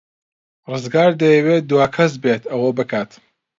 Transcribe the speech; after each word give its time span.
ڕزگار 0.71 1.11
دەیەوێت 1.21 1.63
دوا 1.71 1.85
کەس 1.95 2.13
بێت 2.23 2.43
ئەوە 2.51 2.69
بکات. 2.79 3.11